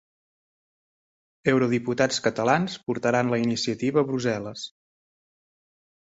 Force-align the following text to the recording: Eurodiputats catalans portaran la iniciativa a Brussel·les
Eurodiputats 1.51 2.21
catalans 2.27 2.77
portaran 2.87 3.29
la 3.37 3.39
iniciativa 3.43 4.01
a 4.03 4.05
Brussel·les 4.09 4.65